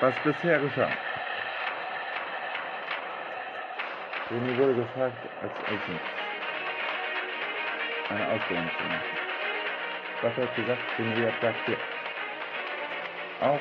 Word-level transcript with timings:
was 0.00 0.14
bisher 0.24 0.58
geschah. 0.58 0.90
René 4.30 4.56
wurde 4.58 4.74
gefragt, 4.74 5.16
als 5.42 5.52
Agent 5.68 6.00
eine 8.10 8.26
Ausbildung 8.32 8.70
zu 8.76 8.84
machen. 8.84 9.00
Was 10.22 10.36
hat 10.36 10.56
gesagt? 10.56 10.82
René 10.98 11.26
hat 11.26 11.40
gesagt, 11.40 11.68
ja. 11.68 11.76
Auch 13.46 13.60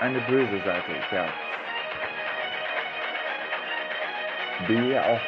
eine 0.00 0.20
böse 0.20 0.58
Seite. 0.64 0.92
Die 4.68 4.98
auch 4.98 5.20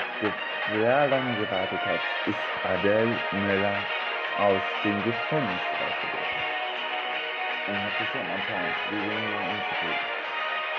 sehr 0.73 1.09
lange 1.09 1.37
gewartet 1.37 1.81
hat, 1.87 2.01
ist 2.27 2.65
Adele 2.65 3.17
Miller 3.33 3.77
aus 4.39 4.61
dem 4.85 4.97
Gefängnis 5.05 5.63
rausgekommen. 5.81 6.43
Und 7.69 7.83
hat 7.83 7.99
sich 7.99 8.09
schon 8.09 8.21
anscheinend 8.21 8.77
die 8.91 8.97
weniger 8.97 9.41
umzukriegen. 9.41 10.12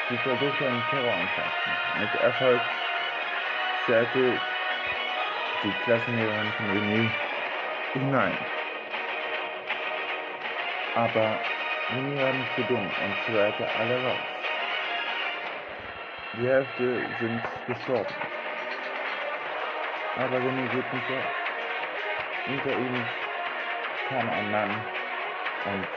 Sie 0.10 0.18
versuchte 0.18 0.68
einen 0.68 0.86
Terroranschlag 0.90 1.54
Mit 1.94 2.14
Erfolg 2.16 2.62
zerrte 3.86 4.42
die 5.64 5.74
Klassenlehrerin 5.84 6.54
von 6.54 6.68
René 6.68 7.10
hinein. 7.94 8.38
Aber 10.94 11.40
René 11.90 12.20
war 12.20 12.34
nicht 12.34 12.54
so 12.56 12.64
dumm 12.64 12.92
und 12.94 13.24
zerrte 13.24 13.74
alle 13.76 14.02
raus. 14.02 14.28
Die 16.34 16.48
Hälfte 16.48 17.16
sind 17.20 17.46
gestorben. 17.66 18.16
Aber 20.16 20.40
René 20.40 20.70
geht 20.70 20.92
nicht 20.94 21.12
auf. 21.12 21.34
Hinter 22.46 22.76
ihm 22.78 23.08
kam 24.10 24.30
ein 24.30 24.50
Mann 24.50 24.84
und 25.64 25.88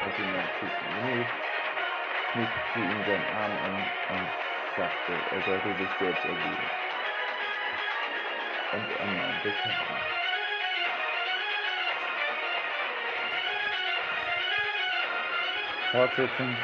wollte 0.00 0.22
ihn 0.22 0.50
schießen. 0.58 0.86
René 0.94 1.47
knickte 2.32 2.80
ihm 2.80 3.04
seinen 3.06 3.24
Arm 3.34 3.50
um 3.50 4.16
und 4.16 4.28
sagte, 4.76 5.12
er 5.30 5.42
sollte 5.42 5.74
sich 5.78 5.90
selbst 5.98 6.24
ergeben. 6.24 6.70
Und 8.72 9.16
meinte 9.16 9.50
Kevin. 9.50 10.18
Fortsetzung 15.90 16.56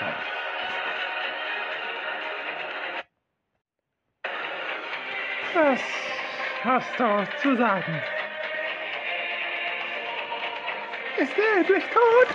kommt. 0.00 0.36
Was 5.54 5.80
hast 6.64 7.00
du 7.00 7.38
zu 7.40 7.56
sagen? 7.56 8.25
Ist 11.16 11.38
er 11.38 11.56
endlich 11.58 11.84
tot? 11.84 12.28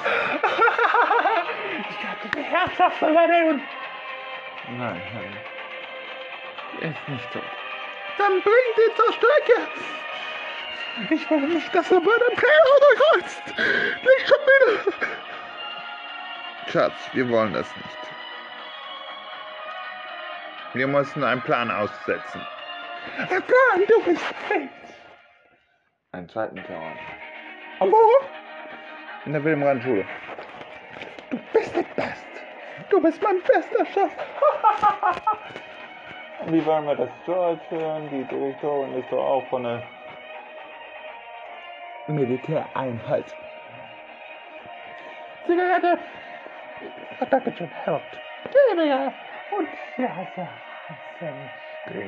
ich 1.89 2.07
hatte 2.07 2.29
die 2.35 2.41
Herzhaft 2.43 3.01
übernehmen. 3.01 3.61
Nein, 4.77 5.01
Harry. 5.13 5.37
Er 6.81 6.89
ist 6.89 7.07
nicht 7.07 7.31
tot. 7.31 7.43
Dann 8.17 8.41
bringt 8.41 8.77
ihn 8.77 8.95
zur 8.95 9.13
Strecke. 9.13 9.67
Ich 11.09 11.29
will 11.29 11.47
nicht, 11.47 11.73
dass 11.73 11.91
er 11.91 11.99
bei 11.99 12.11
dem 12.11 12.37
Terror 12.37 12.79
durchkreuzt. 12.81 13.57
Nicht 13.57 14.27
schon 14.27 14.37
wieder. 14.47 14.93
Schatz, 16.67 16.93
wir 17.13 17.29
wollen 17.29 17.53
das 17.53 17.67
nicht. 17.75 17.97
Wir 20.73 20.87
müssen 20.87 21.23
einen 21.23 21.41
Plan 21.41 21.69
aussetzen. 21.69 22.41
Ein 23.17 23.43
Plan, 23.43 23.85
du 23.87 24.02
bist 24.03 24.23
fake. 24.47 24.69
Einen 26.13 26.29
zweiten 26.29 26.55
Terror. 26.63 26.93
Und 27.79 27.91
wo? 27.91 28.41
In 29.25 29.33
der 29.33 29.44
Wilhelmrand-Schule. 29.44 30.05
Du 31.30 31.38
bist 31.53 31.75
der 31.75 31.83
Best. 31.95 32.25
Du 32.89 33.02
bist 33.02 33.22
mein 33.22 33.39
bester 33.41 33.86
Chef. 33.86 34.11
Wie 36.47 36.66
wollen 36.66 36.86
wir 36.86 36.95
das 36.95 37.09
durchführen? 37.25 38.09
Die 38.09 38.23
Direktorin 38.23 38.95
ist 38.95 39.11
doch 39.11 39.23
auch 39.23 39.45
von 39.47 39.64
der 39.64 39.83
Militäreinheit. 42.08 43.36
Zigarette. 45.45 45.99
Oh, 47.20 47.26
danke 47.30 47.55
schön, 47.55 47.70
Harold. 47.86 48.20
Weniger. 48.70 49.14
Und 49.52 49.70
ja, 49.98 50.26
ja, 50.36 50.49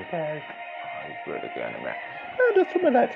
Geld. 0.09 0.43
Ah, 0.81 1.03
Ich 1.09 1.27
würde 1.27 1.47
gerne 1.49 1.77
mehr. 1.77 1.95
Ja, 2.37 2.63
das 2.63 2.73
tut 2.73 2.81
mir 2.81 2.89
leid. 2.89 3.15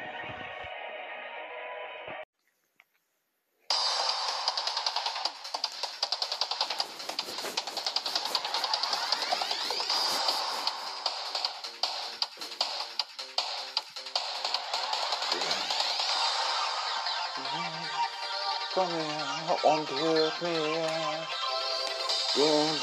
Komm 18.78 18.90
her 18.90 19.74
und 19.74 19.90
hört 19.90 20.40
mir. 20.40 20.88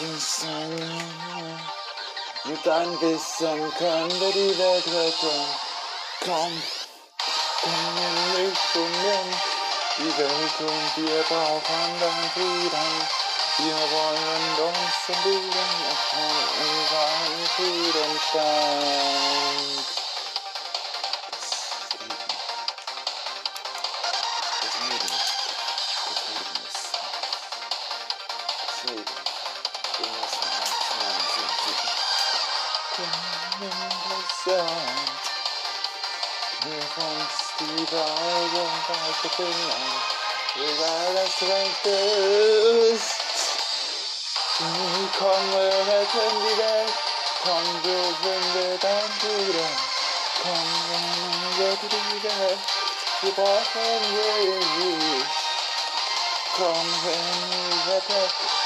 Bist 0.00 0.44
ein 0.44 0.74
Mit 2.46 2.66
deinem 2.66 3.00
Wissen 3.00 3.72
können 3.78 4.20
wir 4.20 4.32
die 4.32 4.58
Welt 4.58 4.86
retten. 4.88 5.46
Komm, 6.24 6.62
komm 7.62 7.96
in 8.08 8.16
mich 8.32 8.58
und 8.74 8.94
nimm 9.04 9.28
die 9.98 10.18
Welt 10.18 10.58
und 10.58 10.96
wir 10.96 11.22
brauchen 11.28 12.00
deinen 12.00 12.30
Frieden. 12.34 12.90
Wir 13.58 13.78
wollen 13.94 14.46
uns 14.66 14.96
verlieben 15.06 15.68
und 15.90 16.00
von 16.10 16.36
überall 16.58 17.38
Frieden 17.54 18.12
stand. 18.30 19.83
Das 28.84 28.90
Leben. 28.90 29.04
Wir 29.98 30.06
müssen 30.06 30.46
uns 30.60 30.74
finden. 31.32 31.88
Komm 32.96 33.62
in 33.62 33.70
das 34.10 34.30
Sand. 34.44 35.24
Hilf 36.64 36.96
uns 36.98 37.34
die 37.60 37.86
Wahrheit 37.92 38.52
und 38.54 38.78
Weite 38.88 39.28
finden. 39.36 39.92
Egal 40.56 41.08
das 41.14 41.36
Recht 41.48 41.86
ist. 41.86 43.10
Komm, 45.18 45.44
wir 45.52 45.72
retten 45.86 46.34
die 46.40 46.58
Welt. 46.58 46.94
Komm, 47.42 47.66
wir 47.82 48.04
sind 48.22 48.46
wir 48.54 48.78
dein 48.78 49.10
Bruder. 49.18 49.70
Komm, 50.42 50.68
wir 51.58 51.64
retten 51.66 51.88
die 51.90 52.22
Welt. 52.22 52.58
Wir 53.22 53.32
brauchen 53.32 54.02
dich. 54.14 55.44
Komm, 56.56 56.86
wenn 57.04 57.26
die 57.50 57.90
Wette 57.90 58.12
hält. 58.12 58.32
Komm, 58.32 58.44
wenn 58.44 58.54
die 58.54 58.63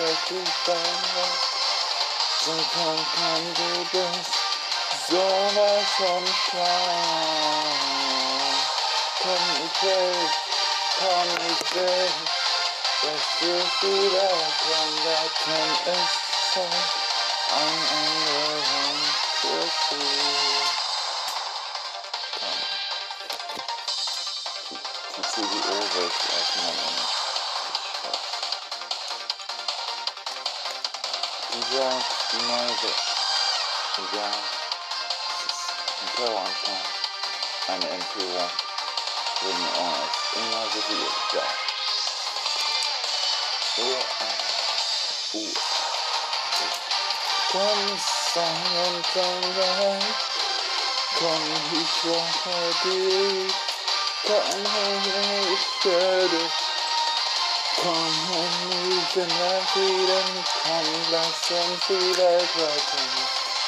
Wette 0.00 0.40
steigt. 0.62 1.50
So 2.42 2.52
komm, 2.72 3.00
komm, 3.14 3.44
du 3.54 3.70
bist 3.92 4.32
sowas 5.08 5.88
von 5.98 6.24
stark. 6.26 6.70
Komm, 9.22 9.44
ich 9.64 9.82
will, 9.82 10.30
komm, 10.98 11.30
ich 11.50 11.74
will. 11.74 12.12
Das 13.02 13.24
ist 13.40 13.76
die 13.82 14.12
Welt, 14.12 14.54
komm, 14.62 14.92
retten 15.06 15.68
es 15.86 16.12
soll. 16.54 16.78
Ein 17.52 17.80
anderer 17.98 18.94
für 19.40 19.64
sie. 19.90 20.14
Komm. 22.38 22.60
Die 25.16 25.22
CDU 25.22 25.76
wird 25.94 26.14
auseinandernehmen. 26.40 27.29
Dieser, 31.70 31.90
die 32.32 32.42
neue 32.46 32.68
Welt. 32.82 33.02
Egal. 33.96 34.38
Es 35.38 35.46
ist 35.46 35.70
ein 36.02 36.08
Terroranschlag. 36.16 36.86
Eine 37.68 37.88
Entführung. 37.90 38.50
Wurden 39.40 39.68
uns 39.78 40.14
immer 40.34 40.64
serviert. 40.72 41.16
Ja. 41.32 41.46
Oh, 43.78 44.02
oh. 45.34 45.52
Komm, 47.52 47.82
Song 48.34 48.62
und 48.86 49.06
Sonnenheit. 49.14 50.04
Komm, 51.18 51.44
ich 51.72 51.92
brauche 52.02 52.58
dich. 52.84 53.54
Komm, 54.26 54.64
ich 55.52 55.64
werde. 55.84 56.42
Komm, 57.80 58.14
und 58.36 58.62
ich 58.72 58.89
bin 59.14 59.28
der 59.28 59.62
Frieden. 59.62 60.44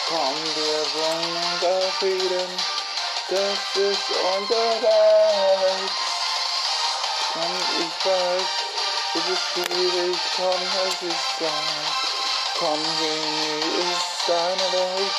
Komm, 0.09 0.37
wir 0.55 0.83
wollen 0.95 1.37
unser 1.53 1.81
Frieden. 1.99 2.51
Das 3.29 3.83
ist 3.83 4.07
unser 4.37 4.83
Welt. 4.83 5.93
Komm, 7.33 7.55
ich 7.81 8.07
weiß, 8.07 8.43
Es 9.15 9.29
ist 9.29 9.43
schwierig, 9.53 10.17
komm, 10.37 10.63
es 10.87 11.03
ist 11.03 11.39
Zeit. 11.39 12.13
Komm, 12.59 12.83
Genie 12.99 13.61
ist 13.81 14.29
deine 14.29 14.73
Welt. 14.73 15.13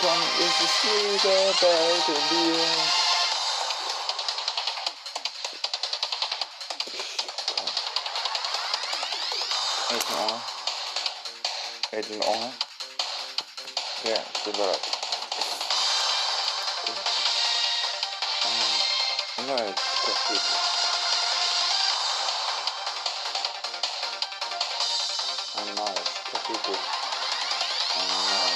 Komm, 0.00 0.22
es 0.38 0.56
ist 0.64 0.78
wieder 0.84 1.52
in 2.08 2.28
dir. 2.30 3.09
hedging 12.00 12.22
on. 12.22 12.50
Yeah, 14.06 14.22
she 14.42 14.50
look. 14.52 14.80
Um, 18.46 19.46
no, 19.46 19.56
it's 19.68 19.84
people. 20.28 20.56
I'm 25.58 25.68
not 25.76 25.96
people. 26.48 26.78
I'm 27.96 28.08
not 28.30 28.52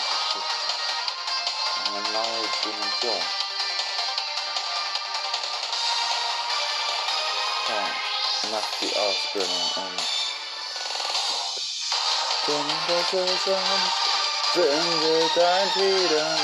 I'm 1.84 2.06
not 2.12 2.28
even 2.66 2.88
sure. 3.00 3.22
Can't 7.66 7.96
must 8.52 8.80
be 8.80 8.88
all 8.98 9.12
spinning 9.12 9.68
and 9.76 10.23
Wundergesam, 12.46 13.80
finde 14.52 15.30
dein 15.34 15.70
Frieden. 15.70 16.36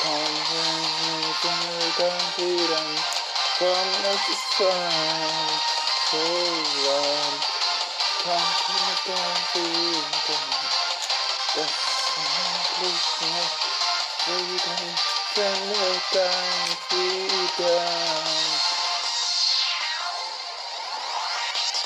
Komm, 0.00 0.36
finde 1.40 1.86
dein 1.98 2.20
Frieden. 2.36 2.88
Komm, 3.58 3.90
es 4.04 4.24
ist 4.28 4.46
Zeit, 4.56 5.62
so 6.12 6.22
lang. 6.86 7.34
Komm, 8.22 8.46
finde 8.66 8.94
dein 9.04 9.38
Frieden. 9.50 10.46
Das 11.56 11.74
endlich 12.14 13.06
noch 13.20 13.52
Frieden, 14.24 14.78
finde 15.34 15.90
dein 16.12 16.68
Frieden. 16.88 17.38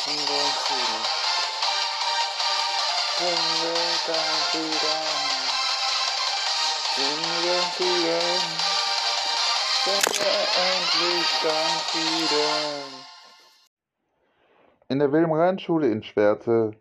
Finde 0.04 0.26
dein 0.26 0.52
Frieden. 0.66 1.21
In 14.88 14.98
der 14.98 15.12
Wilhelm-Rhein-Schule 15.12 15.88
in 15.88 16.02
Schwerte 16.02 16.76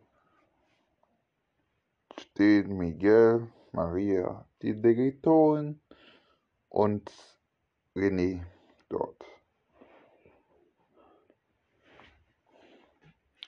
stehen 2.20 2.76
Miguel, 2.76 3.48
Maria, 3.72 4.44
die 4.64 4.74
Direktorin 4.74 5.80
und 6.70 7.12
René 7.96 8.44
dort. 8.90 9.24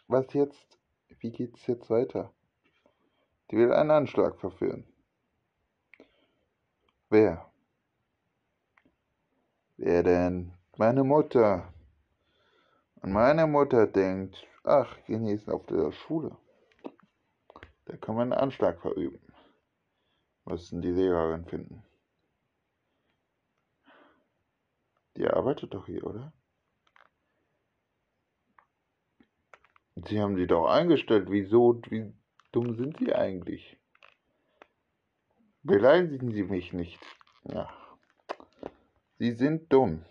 Was 0.07 0.31
jetzt? 0.34 0.78
Wie 1.19 1.31
geht's 1.31 1.66
jetzt 1.66 1.89
weiter? 1.89 2.31
Die 3.53 3.59
will 3.59 3.71
einen 3.71 3.91
Anschlag 3.91 4.39
verführen. 4.39 4.83
Wer? 7.11 7.53
Wer 9.77 10.01
denn? 10.01 10.55
Meine 10.75 11.03
Mutter. 11.03 11.71
Und 13.03 13.11
meine 13.11 13.45
Mutter 13.45 13.85
denkt, 13.85 14.44
ach, 14.63 14.97
genießen 15.05 15.53
auf 15.53 15.67
der 15.67 15.91
Schule. 15.91 16.35
Da 17.85 17.95
kann 17.97 18.15
man 18.15 18.33
einen 18.33 18.41
Anschlag 18.41 18.81
verüben. 18.81 19.21
Müssen 20.45 20.81
die 20.81 20.89
Lehrerin 20.89 21.45
finden. 21.45 21.83
Die 25.15 25.27
arbeitet 25.27 25.75
doch 25.75 25.85
hier, 25.85 26.03
oder? 26.03 26.33
Sie 30.07 30.19
haben 30.19 30.38
die 30.38 30.47
doch 30.47 30.65
eingestellt. 30.65 31.29
Wieso? 31.29 31.79
Wie 31.91 32.15
dumm 32.53 32.75
sind 32.75 32.97
Sie 33.00 33.13
eigentlich? 33.13 33.77
Beleidigen 35.63 36.31
Sie 36.31 36.44
mich 36.44 36.71
nicht. 36.71 37.00
Ja. 37.44 37.69
Sie 39.17 39.31
sind 39.31 39.71
dumm. 39.71 40.05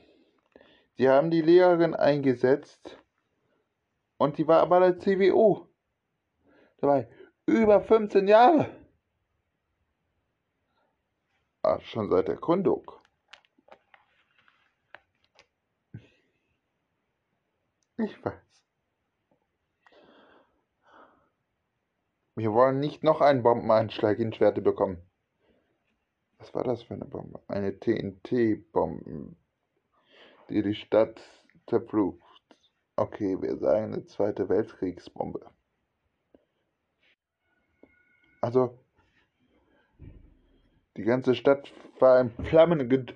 Sie 0.96 1.08
haben 1.08 1.30
die 1.30 1.40
Lehrerin 1.40 1.94
eingesetzt 1.94 2.98
und 4.18 4.38
die 4.38 4.46
war 4.46 4.60
aber 4.60 4.80
der 4.80 4.98
CWO. 4.98 5.68
Dabei 6.78 7.08
über 7.46 7.80
15 7.80 8.28
Jahre. 8.28 8.70
Ah, 11.62 11.80
schon 11.80 12.10
seit 12.10 12.28
der 12.28 12.36
Gründung. 12.36 12.90
Ich 17.98 18.24
weiß. 18.24 18.51
Wir 22.34 22.52
wollen 22.54 22.80
nicht 22.80 23.04
noch 23.04 23.20
einen 23.20 23.42
Bombeneinschlag 23.42 24.18
in 24.18 24.32
Schwerte 24.32 24.62
bekommen. 24.62 25.02
Was 26.38 26.54
war 26.54 26.64
das 26.64 26.82
für 26.82 26.94
eine 26.94 27.04
Bombe? 27.04 27.40
Eine 27.46 27.78
TNT-Bombe, 27.78 29.36
die 30.48 30.62
die 30.62 30.74
Stadt 30.74 31.20
zerpflügt. 31.68 32.22
Okay, 32.96 33.40
wir 33.40 33.58
sagen 33.58 33.92
eine 33.92 34.06
zweite 34.06 34.48
Weltkriegsbombe. 34.48 35.44
Also, 38.40 38.78
die 40.96 41.04
ganze 41.04 41.34
Stadt 41.34 41.70
war 42.00 42.18
in 42.18 42.30
Flammen 42.46 43.14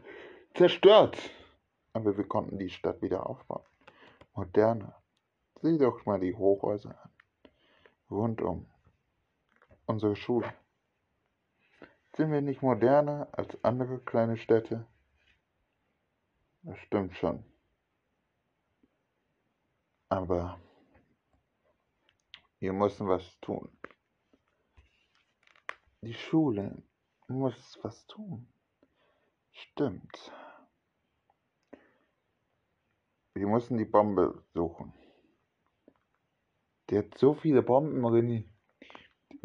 zerstört. 0.55 1.19
Aber 1.95 2.19
wir 2.19 2.29
konnten 2.29 2.59
die 2.59 2.71
Stadt 2.71 3.01
wieder 3.01 3.29
aufbauen. 3.29 3.65
Moderne. 4.35 4.95
Sieh 5.63 5.79
doch 5.79 6.05
mal 6.05 6.21
die 6.21 6.35
Hochhäuser 6.35 6.91
an. 6.91 7.11
Rundum. 8.11 8.67
Unsere 9.87 10.17
Schule. 10.17 10.53
Sind 12.17 12.33
wir 12.33 12.41
nicht 12.41 12.63
moderner 12.63 13.29
als 13.33 13.63
andere 13.63 14.01
kleine 14.01 14.37
Städte? 14.37 14.87
Das 16.63 16.79
stimmt 16.79 17.17
schon. 17.17 17.45
Aber 20.09 20.59
wir 22.59 22.73
müssen 22.73 23.09
was 23.09 23.39
tun. 23.41 23.71
Die 26.01 26.15
Schule 26.15 26.83
muss 27.29 27.79
was 27.83 28.07
tun. 28.07 28.49
Stimmt. 29.53 30.33
Wir 33.35 33.47
müssen 33.47 33.77
die 33.77 33.85
Bombe 33.85 34.43
suchen. 34.55 34.93
Die 36.89 36.99
hat 36.99 37.19
so 37.19 37.35
viele 37.35 37.63
Bomben, 37.63 38.05
René, 38.05 38.49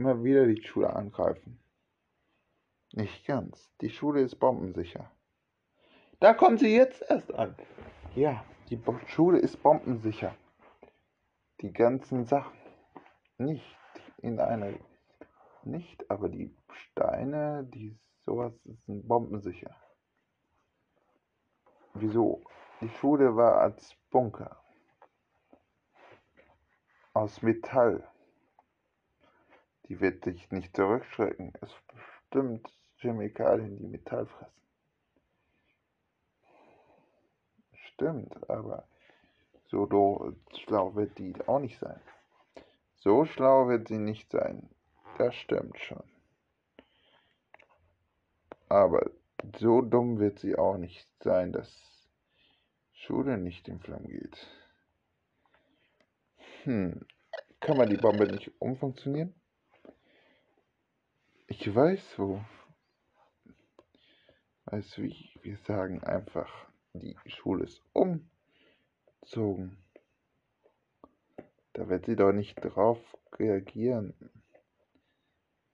immer 0.01 0.23
wieder 0.23 0.47
die 0.47 0.63
Schule 0.63 0.95
angreifen. 0.95 1.59
Nicht 2.93 3.23
ganz. 3.27 3.71
Die 3.81 3.91
Schule 3.91 4.21
ist 4.21 4.39
bombensicher. 4.39 5.11
Da 6.19 6.33
kommen 6.33 6.57
sie 6.57 6.75
jetzt 6.75 7.03
erst 7.07 7.31
an. 7.35 7.55
Ja, 8.15 8.43
die 8.69 8.77
Bo 8.77 8.97
Schule 9.05 9.37
ist 9.37 9.61
bombensicher. 9.61 10.35
Die 11.61 11.71
ganzen 11.71 12.25
Sachen. 12.25 12.57
Nicht 13.37 13.77
in 14.17 14.39
eine. 14.39 14.79
Nicht, 15.63 16.09
aber 16.09 16.29
die 16.29 16.55
Steine, 16.71 17.63
die 17.71 17.95
sowas 18.21 18.53
sind 18.87 19.07
bombensicher. 19.07 19.75
Wieso? 21.93 22.41
Die 22.81 22.89
Schule 22.89 23.35
war 23.35 23.61
als 23.61 23.95
Bunker. 24.09 24.63
Aus 27.13 27.43
Metall. 27.43 28.10
Die 29.91 29.99
wird 29.99 30.25
dich 30.25 30.49
nicht 30.51 30.73
zurückschrecken. 30.73 31.51
Es 31.59 31.69
bestimmt 31.89 32.65
Chemikalien, 32.95 33.77
die 33.77 33.87
Metall 33.87 34.25
fressen. 34.25 34.61
Stimmt, 37.73 38.49
aber 38.49 38.87
so 39.65 40.33
schlau 40.63 40.95
wird 40.95 41.17
die 41.17 41.35
auch 41.45 41.59
nicht 41.59 41.77
sein. 41.77 41.99
So 42.99 43.25
schlau 43.25 43.67
wird 43.67 43.89
sie 43.89 43.97
nicht 43.97 44.31
sein. 44.31 44.69
Das 45.17 45.35
stimmt 45.35 45.77
schon. 45.77 46.09
Aber 48.69 49.11
so 49.59 49.81
dumm 49.81 50.19
wird 50.19 50.39
sie 50.39 50.55
auch 50.55 50.77
nicht 50.77 51.05
sein, 51.21 51.51
dass 51.51 51.69
Schule 52.93 53.37
nicht 53.37 53.67
in 53.67 53.81
Flammen 53.81 54.07
geht. 54.07 54.47
Hm, 56.63 57.05
kann 57.59 57.75
man 57.75 57.89
die 57.89 57.97
Bombe 57.97 58.25
nicht 58.25 58.53
umfunktionieren? 58.61 59.35
Ich 61.63 61.75
weiß 61.75 62.17
wo. 62.17 62.43
Weißt 64.65 64.97
du 64.97 65.03
wie? 65.03 65.29
Wir 65.43 65.57
sagen 65.57 66.03
einfach, 66.03 66.51
die 66.93 67.15
Schule 67.27 67.65
ist 67.65 67.83
umzogen. 67.93 69.77
Da 71.73 71.87
wird 71.87 72.07
sie 72.07 72.15
doch 72.15 72.31
nicht 72.31 72.55
drauf 72.55 72.97
reagieren. 73.33 74.15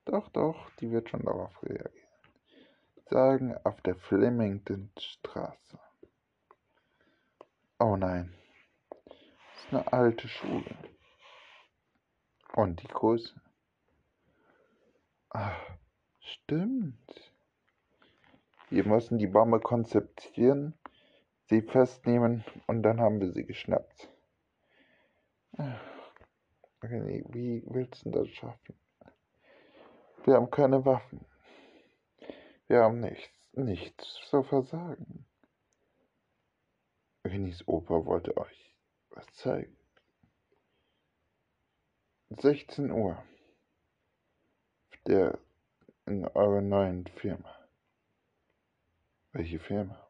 Doch, 0.04 0.28
doch, 0.28 0.70
die 0.72 0.90
wird 0.90 1.08
schon 1.08 1.22
darauf 1.22 1.62
reagieren. 1.62 2.06
Sagen 3.06 3.56
auf 3.64 3.80
der 3.80 3.94
Flemingtonstraße. 3.94 5.80
Oh 7.78 7.96
nein. 7.96 8.34
Das 9.06 9.64
ist 9.64 9.72
eine 9.72 9.90
alte 9.90 10.28
Schule. 10.28 10.76
Und 12.52 12.82
die 12.82 12.88
Größe. 12.88 13.40
Ach, 15.30 15.60
stimmt. 16.20 17.32
Wir 18.70 18.86
mussten 18.86 19.18
die 19.18 19.26
Bombe 19.26 19.60
konzeptieren, 19.60 20.74
sie 21.46 21.62
festnehmen 21.62 22.44
und 22.66 22.82
dann 22.82 23.00
haben 23.00 23.20
wir 23.20 23.32
sie 23.32 23.44
geschnappt. 23.44 24.08
Okay, 26.82 27.24
wie 27.28 27.62
willst 27.66 28.04
du 28.04 28.10
das 28.10 28.28
schaffen? 28.28 28.78
Wir 30.24 30.34
haben 30.34 30.50
keine 30.50 30.84
Waffen. 30.84 31.24
Wir 32.66 32.82
haben 32.82 33.00
nichts, 33.00 33.32
nichts 33.52 34.20
zu 34.28 34.42
versagen. 34.42 35.24
Renis 37.24 37.66
Opa 37.66 38.04
wollte 38.04 38.36
euch 38.36 38.76
was 39.10 39.26
zeigen. 39.32 39.76
16 42.30 42.90
Uhr. 42.90 43.22
Der 45.08 45.38
in 46.04 46.28
eurer 46.34 46.60
neuen 46.60 47.06
Firma. 47.06 47.48
Welche 49.32 49.58
Firma? 49.58 50.06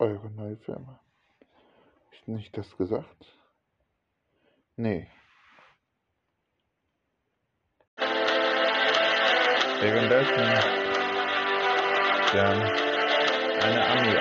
Eure 0.00 0.28
neue 0.30 0.56
Firma. 0.56 0.98
Ist 2.10 2.26
nicht 2.26 2.56
das 2.58 2.76
gesagt? 2.76 3.24
Nee. 4.74 5.08
Währenddessen 9.78 10.42
dann 12.32 12.62
eine 13.62 13.86
Ami 13.86 14.16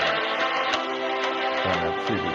aus 1.65 1.81
der 1.81 1.93
CDU. 2.05 2.29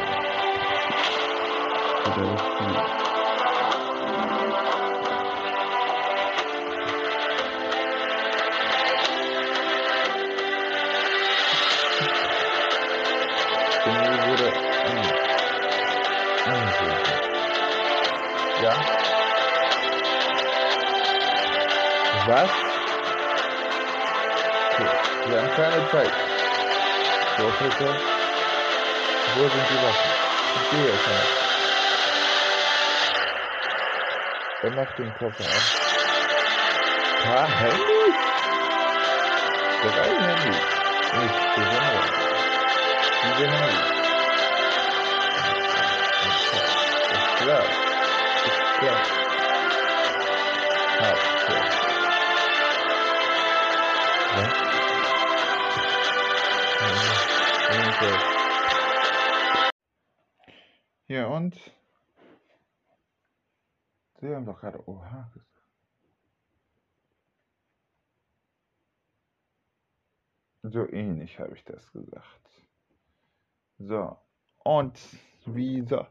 Oder 2.08 2.34
CDU. 2.58 3.09
Was? 22.30 22.48
Okay, 24.70 24.90
wir 25.26 25.36
haben 25.42 25.50
keine 25.56 25.90
Zeit. 25.90 26.12
Professor, 27.34 27.94
wo 29.34 29.42
sind 29.48 29.66
die 29.68 29.82
Waffen? 29.82 30.10
Ich 30.54 30.62
sehe 30.70 30.90
es 30.90 31.06
nicht. 31.08 31.32
Er 34.62 34.70
macht 34.70 34.96
den 34.96 35.12
Koffer 35.14 35.42
auf. 35.42 35.80
Paar 37.24 37.48
Handys? 37.48 38.14
Drei 39.82 40.10
Handys. 40.20 40.62
Nicht 41.20 41.40
besonders. 41.56 42.10
Diese 43.24 43.46
Handys. 43.50 43.90
Ist 47.10 47.30
klar. 47.42 47.89
Was? 54.40 54.70
Ja, 61.08 61.26
und? 61.26 61.56
Sie 64.20 64.34
haben 64.34 64.46
doch 64.46 64.60
gerade 64.60 64.88
Oha 64.88 65.30
gesagt. 65.34 65.50
So 70.62 70.88
ähnlich 70.88 71.38
habe 71.38 71.54
ich 71.54 71.64
das 71.64 71.90
gesagt. 71.92 72.50
So. 73.78 74.16
Und 74.64 74.98
wieso 75.46 76.06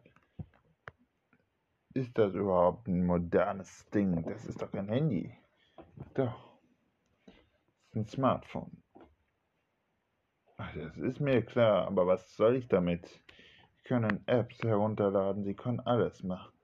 ist 1.94 2.18
das 2.18 2.34
überhaupt 2.34 2.88
ein 2.88 3.06
modernes 3.06 3.86
Ding? 3.90 4.24
Das 4.24 4.46
ist 4.46 4.62
doch 4.62 4.74
ein 4.74 4.90
Handy. 4.90 5.38
Doch. 6.14 6.49
Ein 8.00 8.06
Smartphone. 8.06 8.82
Ach, 10.56 10.74
das 10.74 10.96
ist 10.96 11.20
mir 11.20 11.42
klar, 11.42 11.86
aber 11.86 12.08
was 12.08 12.34
soll 12.34 12.56
ich 12.56 12.70
damit? 12.70 13.06
Sie 13.76 13.84
können 13.84 14.26
Apps 14.26 14.64
herunterladen, 14.64 15.44
Sie 15.44 15.54
können 15.54 15.82
alles 15.82 16.24
machen. 16.24 16.58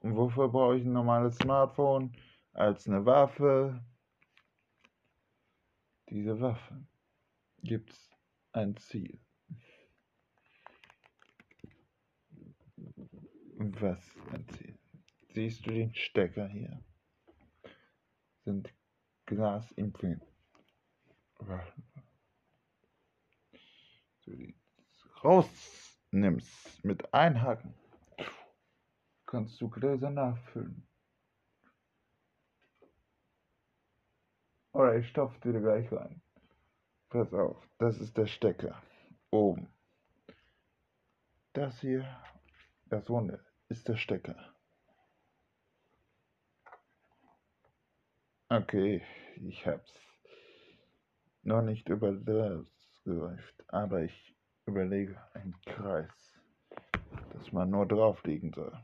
Und 0.00 0.14
wofür 0.14 0.50
brauche 0.50 0.76
ich 0.76 0.84
ein 0.84 0.92
normales 0.92 1.38
Smartphone? 1.38 2.14
Als 2.52 2.86
eine 2.86 3.06
Waffe. 3.06 3.82
Diese 6.10 6.38
Waffe 6.38 6.86
gibt 7.62 7.98
ein 8.52 8.76
Ziel. 8.76 9.18
Was 13.56 14.18
ein 14.34 14.46
Ziel? 14.48 14.78
Siehst 15.30 15.64
du 15.64 15.70
den 15.70 15.94
Stecker 15.94 16.46
hier? 16.48 16.84
Sind 18.44 18.77
Du 24.24 24.36
die 24.36 24.54
rausnimmst 25.22 26.82
mit 26.82 27.12
Einhaken, 27.12 27.74
kannst 29.26 29.60
du 29.60 29.68
Gläser 29.68 30.10
nachfüllen. 30.10 30.88
Oder 34.72 34.96
ich 34.96 35.08
stopfe 35.08 35.38
dir 35.40 35.60
gleich 35.60 35.92
rein. 35.92 36.22
Pass 37.10 37.32
auf, 37.34 37.68
das 37.78 37.98
ist 37.98 38.16
der 38.16 38.26
Stecker. 38.26 38.82
Oben. 39.30 39.68
Das 41.52 41.80
hier, 41.80 42.06
das 42.86 43.10
Runde, 43.10 43.44
ist 43.68 43.88
der 43.88 43.96
Stecker. 43.96 44.54
Okay, 48.50 49.02
ich 49.46 49.66
hab's 49.66 49.92
noch 51.42 51.62
nicht 51.62 51.88
überläuft, 51.88 52.72
aber 53.68 54.02
ich 54.02 54.36
überlege 54.66 55.20
einen 55.34 55.58
Kreis, 55.62 56.10
dass 57.32 57.52
man 57.52 57.70
nur 57.70 57.86
drauflegen 57.86 58.52
soll. 58.52 58.78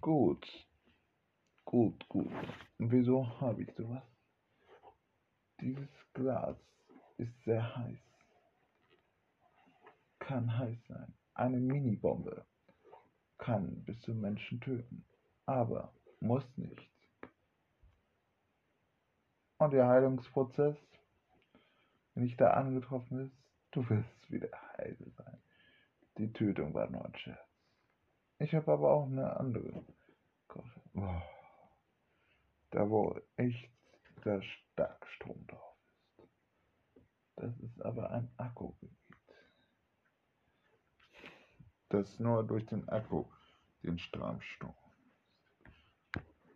Gut, 0.00 0.46
gut, 1.64 2.08
gut. 2.08 2.32
Und 2.78 2.90
wieso 2.90 3.40
habe 3.40 3.62
ich 3.62 3.72
sowas? 3.74 4.02
Dieses 5.60 5.88
Glas 6.12 6.56
ist 7.16 7.32
sehr 7.44 7.76
heiß. 7.76 7.98
Kann 10.18 10.58
heiß 10.58 10.78
sein. 10.88 11.14
Eine 11.34 11.58
Minibombe 11.58 12.44
kann 13.38 13.84
bis 13.84 14.00
zum 14.02 14.20
Menschen 14.20 14.60
töten, 14.60 15.04
aber 15.46 15.92
muss 16.20 16.44
nicht. 16.56 16.95
Und 19.58 19.72
der 19.72 19.88
Heilungsprozess, 19.88 20.76
wenn 22.14 22.24
ich 22.24 22.36
da 22.36 22.50
angetroffen 22.50 23.26
ist, 23.26 23.36
du 23.70 23.88
wirst 23.88 24.30
wieder 24.30 24.50
heil 24.76 24.96
sein. 25.16 25.42
Die 26.18 26.32
Tötung 26.32 26.74
war 26.74 26.88
nur 26.90 27.04
ein 27.04 27.16
Scherz. 27.16 27.38
Ich 28.38 28.54
habe 28.54 28.72
aber 28.72 28.90
auch 28.90 29.06
eine 29.06 29.36
andere. 29.36 29.84
Boah. 30.92 31.22
Da 32.70 32.88
wo 32.90 33.18
echt 33.36 33.70
der 34.24 34.42
Starkstrom 34.42 35.46
drauf 35.46 35.76
ist. 36.18 36.28
Das 37.36 37.58
ist 37.60 37.80
aber 37.82 38.10
ein 38.10 38.30
Akkugebiet. 38.36 38.90
Das 41.88 42.18
nur 42.18 42.44
durch 42.44 42.66
den 42.66 42.88
Akku 42.88 43.24
den 43.82 43.98
Stromstrom. 43.98 44.74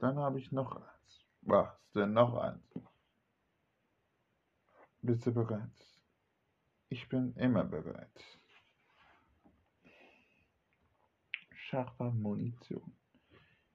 Dann 0.00 0.18
habe 0.18 0.38
ich 0.38 0.50
noch 0.50 0.74
eins. 0.76 1.24
Was 1.42 1.68
denn 1.94 2.12
noch 2.12 2.34
eins? 2.34 2.89
Bist 5.02 5.26
du 5.26 5.32
bereit? 5.32 5.70
Ich 6.88 7.08
bin 7.08 7.34
immer 7.36 7.64
bereit. 7.64 8.24
Scharfer 11.52 12.10
Munition. 12.10 12.92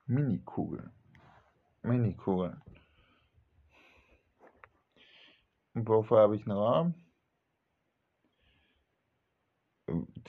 Minikugel. 0.05 0.91
Minikugel. 1.81 2.61
Und 5.73 5.87
wofür 5.87 6.19
habe 6.19 6.35
ich 6.35 6.43
einen 6.43 6.57
Raum? 6.57 6.93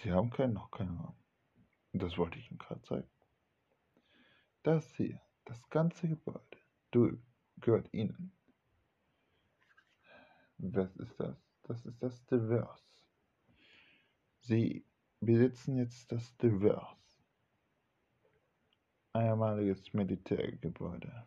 Sie 0.03 0.12
haben 0.12 0.31
keinen, 0.31 0.55
noch 0.55 0.71
keinen 0.71 0.97
Raum. 0.97 1.17
Das 1.93 2.17
wollte 2.19 2.38
ich 2.38 2.50
Ihnen 2.50 2.59
gerade 2.59 2.83
zeigen. 2.83 3.11
Das 4.62 4.95
hier, 4.97 5.21
das 5.45 5.69
ganze 5.71 6.09
Gebäude, 6.09 6.59
du, 6.91 7.19
gehört 7.59 7.93
Ihnen. 7.93 8.36
Was 10.59 10.97
ist 10.97 11.19
das? 11.21 11.37
Das 11.65 11.85
ist 11.85 12.03
das 12.03 12.25
Diverse. 12.27 12.85
Sie 14.41 14.85
besitzen 15.21 15.77
jetzt 15.79 16.11
das 16.13 16.37
Diverse. 16.39 16.97
Einmaliges 19.13 19.93
Militärgebäude. 19.93 21.27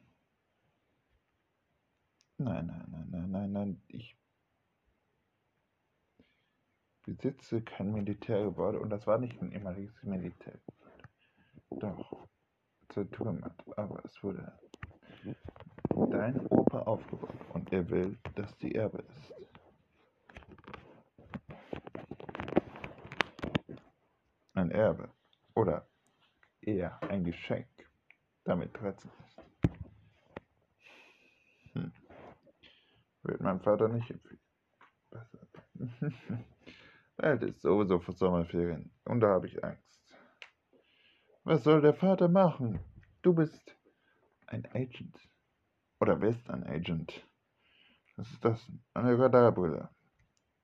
Nein, 2.38 2.68
nein, 2.68 2.86
nein, 2.90 3.08
nein, 3.10 3.32
nein, 3.32 3.52
nein. 3.52 3.82
Ich 3.88 4.16
besitze 7.04 7.62
kein 7.62 7.92
Militärgebäude 7.92 8.80
und 8.80 8.90
das 8.90 9.06
war 9.08 9.18
nicht 9.18 9.42
ein 9.42 9.52
ehemaliges 9.52 10.02
Militärgebäude. 10.04 11.10
Doch, 11.72 12.28
zertrümmert, 12.90 13.62
aber 13.78 14.04
es 14.06 14.24
wurde 14.24 14.58
dein 16.08 16.46
Opa 16.48 16.80
aufgebaut 16.80 17.34
und 17.54 17.72
er 17.72 17.90
will, 17.90 18.18
dass 18.36 18.56
die 18.58 18.76
Erbe 18.76 19.00
ist. 19.00 19.34
Ein 24.54 24.72
Erbe 24.72 25.10
oder 25.56 25.88
eher 26.62 27.02
ein 27.04 27.24
Geschenk, 27.24 27.68
damit 28.44 28.76
13 28.80 29.10
ist. 29.26 29.42
Hm. 31.74 31.92
Wird 33.24 33.42
mein 33.42 33.60
Vater 33.62 33.88
nicht 33.88 34.10
empfehlen. 34.10 34.40
Besser. 35.10 35.48
Es 37.22 37.42
ist 37.42 37.62
sowieso 37.62 38.00
für 38.00 38.14
Sommerferien 38.14 38.92
und 39.04 39.20
da 39.20 39.28
habe 39.28 39.48
ich 39.48 39.62
Angst. 39.62 40.00
Was 41.44 41.64
soll 41.64 41.82
der 41.82 41.94
Vater 41.94 42.30
machen? 42.30 42.80
Du 43.22 43.34
bist 43.34 43.76
ein 44.48 44.66
Agent. 44.74 45.20
Oder 46.00 46.16
bist 46.16 46.50
ein 46.50 46.64
Agent. 46.64 47.28
Was 48.16 48.32
ist 48.32 48.44
das? 48.44 48.72
Eine 48.94 49.20
Radarbrille, 49.20 49.90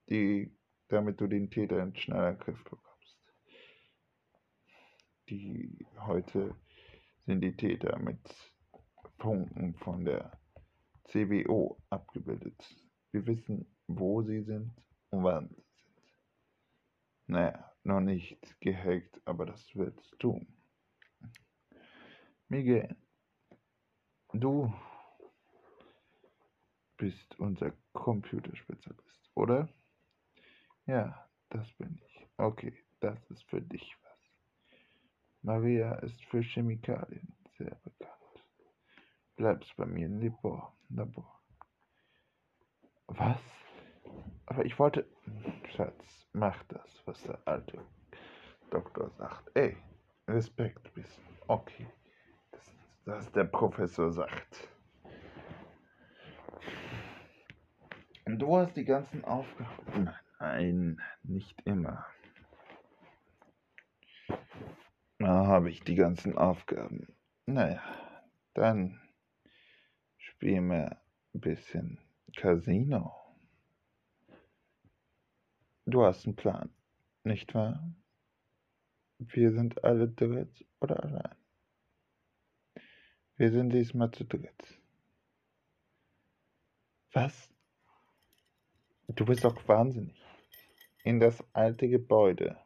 die, 0.09 0.55
damit 0.87 1.19
du 1.19 1.27
den 1.27 1.49
Täter 1.49 1.81
in 1.81 1.95
schneller 1.95 2.33
Griff 2.35 2.63
bekommst. 2.63 3.17
Die 5.29 5.85
heute 5.99 6.55
sind 7.25 7.41
die 7.41 7.55
Täter 7.55 7.97
mit 7.99 8.19
Funken 9.19 9.75
von 9.75 10.05
der 10.05 10.39
CBO 11.05 11.81
abgebildet. 11.89 12.61
Wir 13.11 13.25
wissen, 13.25 13.65
wo 13.87 14.21
sie 14.21 14.43
sind 14.43 14.71
und 15.09 15.23
wann 15.23 15.49
sie 15.49 15.55
sind. 15.55 15.65
Naja, 17.27 17.73
noch 17.83 18.01
nicht 18.01 18.59
gehackt, 18.61 19.21
aber 19.25 19.45
das 19.45 19.75
wird's 19.75 20.09
tun. 20.19 20.47
Miguel, 22.47 22.95
du 24.33 24.73
bist 26.97 27.39
unser 27.39 27.71
Computerspezialist, 27.93 29.31
oder? 29.35 29.69
Ja, 30.85 31.27
das 31.49 31.71
bin 31.73 31.99
ich. 32.05 32.27
Okay, 32.37 32.73
das 32.99 33.19
ist 33.29 33.43
für 33.49 33.61
dich 33.61 33.95
was. 34.03 34.31
Maria 35.41 35.95
ist 35.95 36.23
für 36.25 36.41
Chemikalien 36.41 37.33
sehr 37.57 37.75
bekannt. 37.83 38.11
Bleibst 39.35 39.75
bei 39.77 39.85
mir 39.85 40.05
im 40.05 40.19
Labor. 40.19 40.77
Labor. 40.89 41.41
Was? 43.07 43.39
Aber 44.45 44.65
ich 44.65 44.77
wollte. 44.79 45.05
Schatz, 45.75 46.27
mach 46.33 46.63
das, 46.65 47.01
was 47.05 47.21
der 47.23 47.39
alte 47.45 47.85
Doktor 48.69 49.09
sagt. 49.11 49.51
Ey, 49.55 49.77
Respekt 50.27 50.93
bisschen. 50.93 51.23
Okay. 51.47 51.87
Das, 52.51 52.75
was 53.05 53.31
der 53.31 53.43
Professor 53.43 54.11
sagt. 54.11 54.69
Und 57.81 58.14
du 58.25 58.57
hast 58.57 58.75
die 58.75 58.85
ganzen 58.85 59.23
Aufgaben. 59.23 60.09
Nein, 60.39 61.01
nicht 61.23 61.61
immer. 61.65 62.05
Da 65.19 65.47
habe 65.47 65.69
ich 65.69 65.81
die 65.81 65.95
ganzen 65.95 66.37
Aufgaben. 66.37 67.07
Naja, 67.45 67.81
dann 68.53 68.99
spielen 70.17 70.67
wir 70.69 71.01
ein 71.33 71.39
bisschen 71.39 71.99
Casino. 72.35 73.15
Du 75.85 76.03
hast 76.03 76.25
einen 76.25 76.35
Plan, 76.35 76.73
nicht 77.23 77.53
wahr? 77.53 77.95
Wir 79.19 79.51
sind 79.51 79.83
alle 79.83 80.09
dritt 80.09 80.65
oder 80.81 81.03
allein? 81.03 81.35
Wir 83.37 83.51
sind 83.51 83.69
diesmal 83.71 84.11
zu 84.11 84.25
dritt. 84.25 84.81
Was? 87.13 87.54
Du 89.07 89.25
bist 89.25 89.43
doch 89.43 89.67
wahnsinnig. 89.67 90.21
In 91.03 91.19
das 91.19 91.43
alte 91.53 91.87
Gebäude 91.87 92.57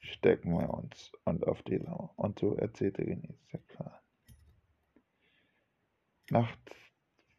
stecken 0.00 0.52
wir 0.52 0.68
uns 0.70 1.12
und 1.24 1.46
auf 1.46 1.62
die 1.62 1.78
Lau. 1.78 2.12
Und 2.16 2.38
so 2.38 2.54
erzählte 2.54 3.02
René 3.02 3.34
der. 3.50 4.02
Nach 6.30 6.54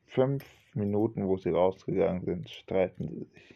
fünf 0.08 0.44
Minuten, 0.74 1.28
wo 1.28 1.38
sie 1.38 1.52
rausgegangen 1.52 2.26
sind, 2.26 2.50
streiten 2.50 3.08
sie 3.08 3.26
sich. 3.26 3.56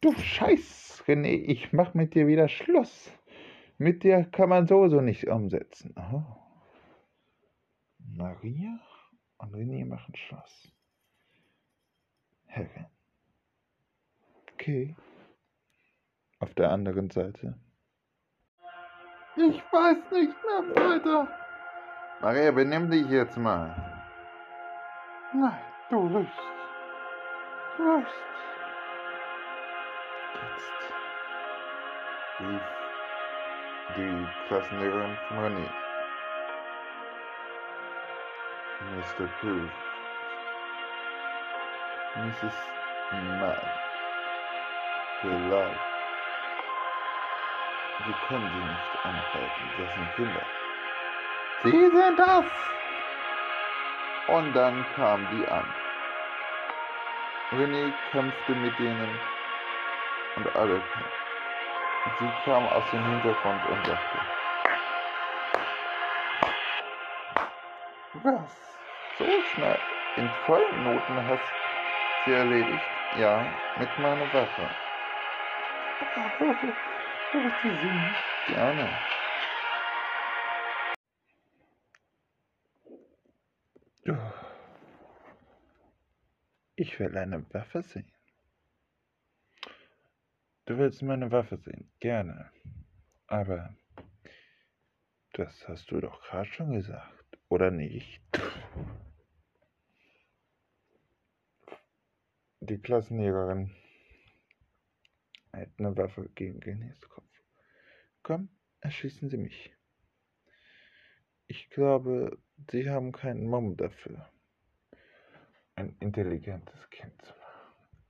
Du 0.00 0.12
Scheiß, 0.12 1.04
René, 1.06 1.34
ich 1.34 1.72
mach 1.72 1.94
mit 1.94 2.14
dir 2.14 2.26
wieder 2.26 2.48
Schluss. 2.48 3.12
Mit 3.78 4.02
dir 4.02 4.24
kann 4.24 4.48
man 4.48 4.66
sowieso 4.66 5.00
nicht 5.00 5.28
umsetzen. 5.28 5.94
Oh. 5.96 6.22
Maria 7.98 8.80
und 9.38 9.54
René 9.54 9.84
machen 9.84 10.14
Schluss. 10.16 10.72
Herrin. 12.46 12.86
Okay. 14.52 14.96
Auf 16.38 16.54
der 16.54 16.70
anderen 16.70 17.10
Seite. 17.10 17.58
Ich 19.36 19.62
weiß 19.70 20.10
nicht 20.12 20.36
mehr 20.44 20.74
weiter. 20.74 21.28
Maria, 22.20 22.50
benimm 22.50 22.90
dich 22.90 23.06
jetzt 23.08 23.36
mal. 23.36 23.74
Nein, 25.34 25.60
du 25.90 26.08
lügst. 26.08 26.32
Du 27.76 27.82
lügst. 27.82 28.14
Jetzt 30.34 30.94
rief 32.40 32.62
die 33.96 34.48
Klassenlehrerin 34.48 35.16
von 35.28 35.38
René. 35.38 35.85
Mr. 38.80 39.26
Pooh. 39.40 39.68
Mrs. 42.16 42.54
Mike. 43.12 43.70
Vielleicht. 45.22 45.80
Wir 48.04 48.14
können 48.28 48.50
sie 48.52 48.58
nicht 48.58 49.04
angreifen. 49.04 49.70
Das 49.78 49.94
sind 49.94 50.16
Kinder. 50.16 50.46
Sie 51.62 51.96
sind 51.96 52.18
das! 52.18 52.44
Und 54.28 54.52
dann 54.52 54.84
kamen 54.94 55.26
die 55.32 55.48
an. 55.48 55.64
René 57.52 57.92
kämpfte 58.12 58.54
mit 58.56 58.78
denen 58.78 59.18
und 60.36 60.56
alle 60.56 60.74
kämpften. 60.74 61.26
Sie 62.18 62.30
kam 62.44 62.66
aus 62.68 62.84
dem 62.92 63.04
Hintergrund 63.04 63.66
und 63.68 63.86
sagte, 63.86 64.35
was? 68.26 68.78
So 69.16 69.40
schnell? 69.42 69.80
In 70.16 70.30
vollen 70.30 70.82
Noten 70.82 71.24
hast 71.26 71.54
sie 72.24 72.32
erledigt? 72.32 72.90
Ja, 73.12 73.54
mit 73.76 73.96
meiner 73.98 74.32
Waffe. 74.32 74.76
Bitte 77.30 77.76
Sie. 77.76 78.16
Gerne. 78.46 78.98
Ich 86.76 86.98
will 87.00 87.16
eine 87.16 87.44
Waffe 87.54 87.82
sehen. 87.82 88.12
Du 90.66 90.78
willst 90.78 91.02
meine 91.02 91.30
Waffe 91.30 91.56
sehen? 91.56 91.90
Gerne. 92.00 92.50
Aber 93.28 93.74
das 95.32 95.66
hast 95.68 95.90
du 95.90 96.00
doch 96.00 96.20
gerade 96.22 96.48
schon 96.50 96.72
gesagt, 96.72 97.15
oder 97.48 97.70
nicht? 97.70 98.20
Die 102.60 102.78
Klassenlehrerin 102.78 103.74
hält 105.52 105.78
eine 105.78 105.96
Waffe 105.96 106.28
gegen 106.34 106.60
Genés 106.60 107.00
Kopf. 107.08 107.42
Komm, 108.22 108.48
erschießen 108.80 109.28
Sie 109.28 109.36
mich. 109.36 109.72
Ich 111.46 111.70
glaube, 111.70 112.38
Sie 112.70 112.90
haben 112.90 113.12
keinen 113.12 113.46
Mumm 113.46 113.76
dafür, 113.76 114.28
ein 115.76 115.96
intelligentes 116.00 116.90
Kind 116.90 117.22
zu 117.22 117.32
machen. 117.32 117.42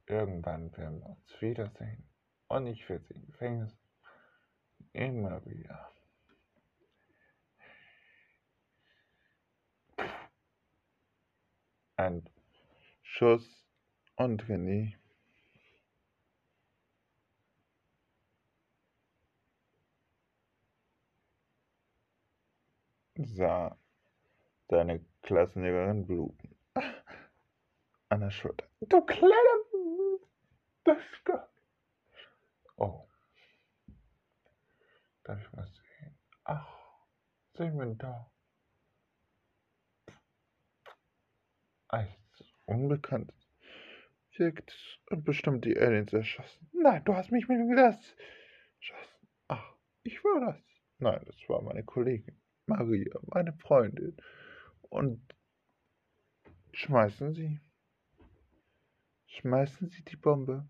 irgendwann 0.06 0.76
werden 0.76 1.00
wir 1.00 1.10
uns 1.10 1.40
wiedersehen. 1.40 2.08
Und 2.48 2.66
ich 2.68 2.88
werde 2.88 3.04
sie 3.04 3.14
im 3.14 3.26
Gefängnis 3.26 3.76
immer 4.92 5.44
wieder. 5.46 5.92
Ein 11.96 12.28
Schuss 13.02 13.66
und 14.16 14.44
René 14.44 14.94
sah 23.14 23.78
seine 24.68 25.04
Klassenlehrerin 25.22 26.06
bluten. 26.06 26.54
An 28.10 28.20
der 28.20 28.30
Schulter. 28.30 28.68
Du 28.80 29.00
kleiner 29.00 29.56
Büschke. 30.84 31.48
Oh. 32.76 33.08
Darf 35.24 35.40
ich 35.40 35.52
mal 35.52 35.66
sehen? 35.66 36.18
Ach, 36.44 36.68
sehen 37.54 37.78
wir 37.78 37.86
da. 37.94 38.30
Ein 41.88 42.08
Unbekannt. 42.66 43.32
Wirkt 44.36 45.00
bestimmt 45.10 45.64
die 45.64 45.78
Aliens 45.78 46.12
erschossen. 46.12 46.68
Nein, 46.72 47.02
du 47.04 47.14
hast 47.14 47.30
mich 47.30 47.48
mit 47.48 47.58
dem 47.58 47.70
Glas 47.70 47.96
erschossen. 48.78 49.28
Ach, 49.48 49.74
ich 50.02 50.22
war 50.24 50.52
das. 50.52 50.62
Nein, 50.98 51.22
das 51.24 51.36
war 51.48 51.62
meine 51.62 51.84
Kollegin. 51.84 52.38
Maria, 52.66 53.18
meine 53.22 53.52
Freundin. 53.54 54.16
Und 54.82 55.22
schmeißen 56.72 57.32
Sie. 57.32 57.60
Schmeißen 59.26 59.88
Sie 59.88 60.02
die 60.04 60.16
Bombe. 60.16 60.68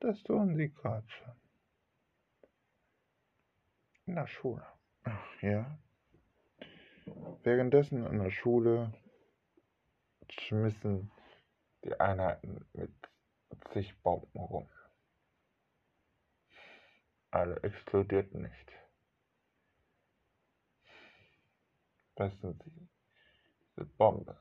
Das 0.00 0.22
tun 0.24 0.56
Sie 0.56 0.72
gerade 0.72 1.08
schon. 1.08 1.34
In 4.06 4.14
der 4.16 4.26
Schule. 4.26 4.66
Ach 5.04 5.42
ja. 5.42 5.78
Währenddessen 7.42 8.04
in 8.04 8.18
der 8.18 8.30
Schule 8.30 8.92
schmissen 10.32 11.10
die 11.84 11.98
Einheiten 12.00 12.66
mit 12.72 12.92
zig 13.72 13.96
Bomben 14.02 14.38
rum. 14.38 14.68
Alle 17.30 17.62
explodierten 17.62 18.42
nicht. 18.42 18.72
Wissen 22.16 22.58
Sie, 22.64 22.88
diese 23.76 23.84
Bombe 23.84 24.40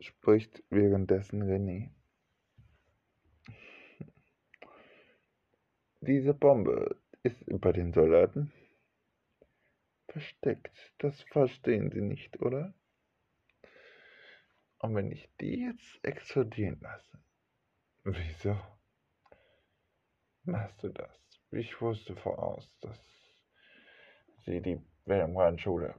spricht 0.00 0.62
währenddessen 0.70 1.42
René. 1.44 1.90
Diese 6.00 6.34
Bombe 6.34 7.00
ist 7.22 7.40
über 7.42 7.72
den 7.72 7.92
Soldaten 7.92 8.52
versteckt. 10.08 10.92
Das 10.98 11.20
verstehen 11.22 11.90
Sie 11.92 12.00
nicht, 12.00 12.40
oder? 12.40 12.74
Und 14.82 14.96
wenn 14.96 15.12
ich 15.12 15.30
die 15.40 15.60
jetzt 15.60 16.04
explodieren 16.04 16.80
lasse, 16.80 17.22
wieso 18.02 18.60
machst 20.42 20.82
du 20.82 20.88
das? 20.88 21.08
Ich 21.52 21.80
wusste 21.80 22.16
voraus, 22.16 22.68
dass 22.80 22.98
sie 24.44 24.60
die 24.60 24.84
Wilhelm-Schule 25.04 25.94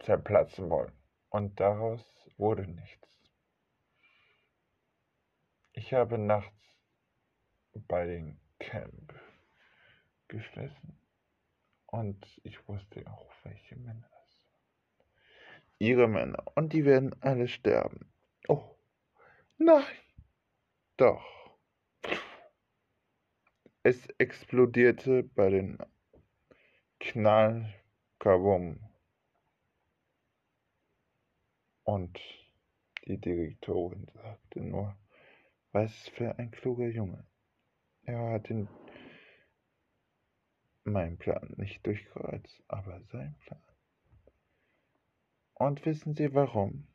zerplatzen 0.00 0.68
wollen. 0.68 0.92
Und 1.28 1.60
daraus 1.60 2.04
wurde 2.36 2.66
nichts. 2.66 3.08
Ich 5.74 5.94
habe 5.94 6.18
nachts 6.18 6.74
bei 7.72 8.04
den 8.04 8.40
Camp 8.58 9.14
geschlossen 10.26 11.00
und 11.86 12.26
ich 12.42 12.66
wusste 12.66 13.06
auch, 13.06 13.32
welche 13.44 13.76
Männer. 13.76 14.17
Ihre 15.78 16.08
Männer. 16.08 16.42
Und 16.54 16.72
die 16.72 16.84
werden 16.84 17.14
alle 17.22 17.48
sterben. 17.48 18.12
Oh, 18.48 18.76
nein. 19.58 19.84
Doch. 20.96 21.24
Es 23.82 24.06
explodierte 24.18 25.22
bei 25.22 25.50
den 25.50 25.78
Knall, 27.00 27.72
Kabum. 28.18 28.80
Und 31.84 32.18
die 33.06 33.18
Direktorin 33.18 34.10
sagte 34.12 34.60
nur, 34.60 34.96
was 35.72 36.08
für 36.08 36.38
ein 36.38 36.50
kluger 36.50 36.88
Junge. 36.88 37.24
Er 38.02 38.32
hat 38.32 38.48
den, 38.48 38.68
meinen 40.84 41.18
Plan 41.18 41.54
nicht 41.56 41.86
durchkreuzt, 41.86 42.62
aber 42.68 43.00
sein 43.04 43.36
Plan. 43.40 43.67
Und 45.58 45.84
wissen 45.84 46.14
Sie 46.14 46.34
warum? 46.34 46.86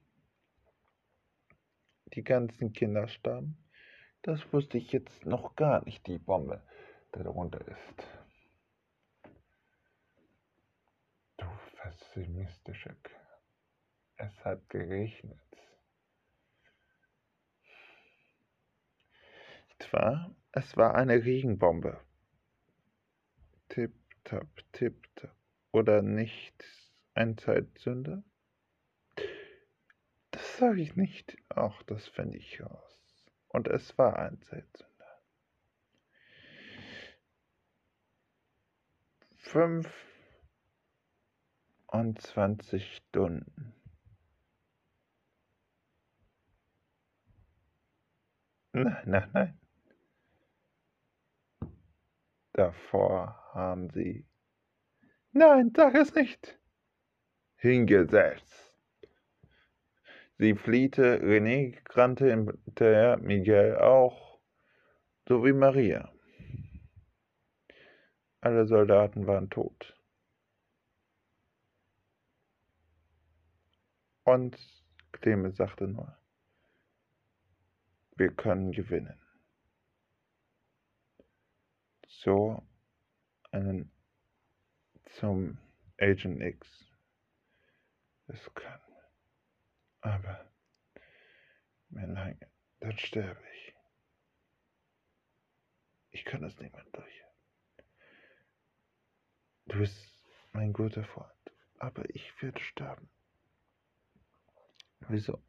Die 2.13 2.23
ganzen 2.23 2.73
Kinder 2.73 3.07
starben? 3.07 3.57
Das 4.21 4.53
wusste 4.53 4.77
ich 4.77 4.91
jetzt 4.91 5.25
noch 5.25 5.55
gar 5.55 5.83
nicht, 5.83 6.07
die 6.07 6.17
Bombe, 6.17 6.61
die 7.15 7.23
darunter 7.23 7.59
ist. 7.67 8.07
pessimistische 11.75 12.95
Kerl. 13.03 13.41
Es 14.15 14.45
hat 14.45 14.69
geregnet. 14.69 15.39
Wahr? 19.93 20.35
Es 20.51 20.75
war 20.75 20.95
eine 20.95 21.23
Regenbombe. 21.23 21.99
Tipp, 23.69 23.93
tap. 24.23 24.47
Oder 25.71 26.01
nicht 26.01 26.65
ein 27.13 27.37
Zeitsünder? 27.37 28.23
Sage 30.57 30.81
ich 30.81 30.95
nicht. 30.95 31.35
Ach, 31.49 31.81
das 31.83 32.07
fände 32.07 32.37
ich 32.37 32.61
raus. 32.61 33.25
Und 33.47 33.67
es 33.67 33.97
war 33.97 34.17
ein 34.17 34.39
Zeitsünder. 34.41 35.21
Fünf 39.37 39.91
und 41.87 42.21
20 42.21 42.97
Stunden. 42.97 43.73
Nein, 48.73 49.03
nein, 49.05 49.29
nein. 49.33 49.59
Davor 52.53 53.53
haben 53.53 53.89
sie. 53.89 54.27
Nein, 55.31 55.71
sag 55.75 55.95
es 55.95 56.13
nicht. 56.13 56.59
Hingesetzt. 57.55 58.62
Sie 60.37 60.55
fliehte, 60.55 61.21
René 61.21 61.77
rannte 61.91 62.29
hinterher, 62.29 63.17
Miguel 63.17 63.77
auch, 63.77 64.39
sowie 65.27 65.53
Maria. 65.53 66.11
Alle 68.41 68.67
Soldaten 68.67 69.27
waren 69.27 69.49
tot. 69.49 69.95
Und 74.23 74.57
Clemens 75.11 75.57
sagte 75.57 75.87
nur, 75.87 76.17
wir 78.15 78.33
können 78.33 78.71
gewinnen. 78.71 79.19
So 82.07 82.63
einen 83.51 83.91
zum 85.19 85.57
Agent 85.99 86.41
X. 86.41 86.67
Es 88.27 88.53
kann. 88.55 88.82
Aber 90.03 90.51
wenn 91.87 92.13
lange, 92.13 92.51
dann 92.81 92.97
sterbe 92.97 93.41
ich. 93.53 93.73
Ich 96.11 96.25
kann 96.25 96.43
es 96.43 96.59
nicht 96.59 96.73
mehr 96.73 96.83
durch. 96.91 97.23
Du 99.65 99.79
bist 99.79 99.97
mein 100.51 100.73
guter 100.73 101.05
Freund, 101.05 101.51
aber 101.79 102.03
ich 102.13 102.41
werde 102.41 102.59
sterben. 102.59 103.09
Wieso? 105.07 105.41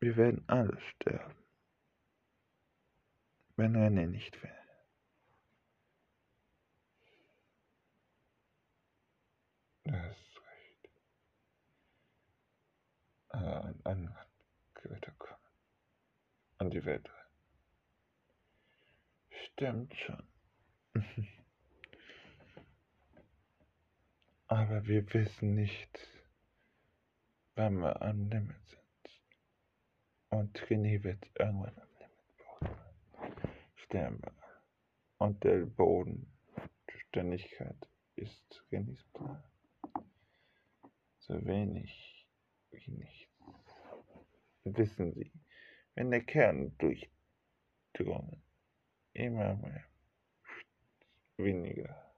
Wir 0.00 0.16
werden 0.16 0.42
alle 0.48 0.80
sterben, 0.80 1.36
wenn 3.56 3.76
René 3.76 4.06
nicht 4.06 4.42
will. 4.42 4.56
Du 9.84 9.92
hast 9.92 10.40
recht. 10.40 10.90
Wird 14.88 15.06
er 15.06 15.12
kommen. 15.14 15.40
Und 16.58 16.72
die 16.72 16.84
Welt. 16.84 17.10
Stimmt 19.30 19.92
schon. 19.94 20.22
Aber 24.46 24.86
wir 24.86 25.12
wissen 25.12 25.54
nicht, 25.54 26.08
wenn 27.56 27.80
wir 27.80 28.00
am 28.00 28.30
Limit 28.30 28.64
sind. 28.68 28.80
Und 30.30 30.56
René 30.60 31.02
wird 31.02 31.28
irgendwann 31.34 31.76
am 31.78 31.88
Limit 31.98 32.78
sterben. 33.74 34.22
Und 35.18 35.42
der 35.42 35.66
Bodenständigkeit 35.66 37.88
ist 38.14 38.62
Renés 38.70 39.02
Plan. 39.12 39.42
So 41.18 41.44
wenig 41.44 42.24
wie 42.70 42.92
nichts. 42.92 43.25
Wissen 44.74 45.12
Sie, 45.12 45.30
wenn 45.94 46.10
der 46.10 46.24
Kern 46.24 46.76
durchdrungen, 46.78 48.42
immer 49.12 49.54
mehr 49.54 49.84
weniger 51.36 52.12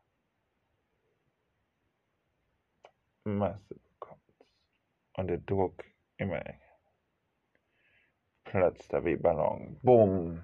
Masse 3.25 3.75
bekommt 3.75 4.47
und 5.15 5.27
der 5.27 5.39
Druck 5.39 5.85
immer 6.17 6.45
enger. 6.47 6.59
Platzt 8.45 8.95
er 8.95 9.05
wie 9.05 9.17
Ballon. 9.17 9.79
Bumm. 9.83 10.43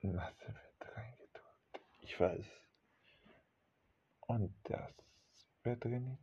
Masse 0.00 0.46
wird 0.48 0.96
reingedrückt. 0.96 1.80
Ich 2.00 2.18
weiß. 2.18 2.46
Und 4.26 4.52
das 4.64 4.92
wird 5.62 5.84
René. 5.84 6.18